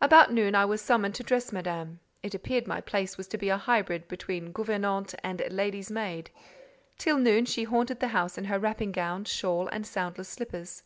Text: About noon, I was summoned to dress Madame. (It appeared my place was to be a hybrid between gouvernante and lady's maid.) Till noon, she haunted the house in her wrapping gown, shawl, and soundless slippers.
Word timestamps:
About 0.00 0.32
noon, 0.32 0.56
I 0.56 0.64
was 0.64 0.82
summoned 0.82 1.14
to 1.14 1.22
dress 1.22 1.52
Madame. 1.52 2.00
(It 2.20 2.34
appeared 2.34 2.66
my 2.66 2.80
place 2.80 3.16
was 3.16 3.28
to 3.28 3.38
be 3.38 3.48
a 3.48 3.56
hybrid 3.56 4.08
between 4.08 4.50
gouvernante 4.50 5.16
and 5.22 5.40
lady's 5.52 5.88
maid.) 5.88 6.30
Till 6.98 7.16
noon, 7.16 7.44
she 7.44 7.62
haunted 7.62 8.00
the 8.00 8.08
house 8.08 8.36
in 8.36 8.46
her 8.46 8.58
wrapping 8.58 8.90
gown, 8.90 9.24
shawl, 9.24 9.68
and 9.68 9.86
soundless 9.86 10.30
slippers. 10.30 10.82